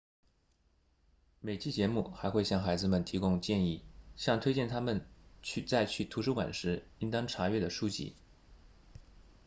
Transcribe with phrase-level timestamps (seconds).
[1.41, 3.83] 每期节目还会向孩子们提供建议
[4.15, 5.07] 向推荐他们
[5.67, 8.15] 在去图书馆时应当查阅的书籍